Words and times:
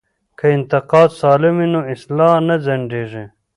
که 0.37 0.45
انتقاد 0.55 1.09
سالم 1.21 1.55
وي 1.59 1.67
نو 1.73 1.79
اصلاح 1.93 2.33
نه 2.47 2.55
ځنډیږي. 2.65 3.23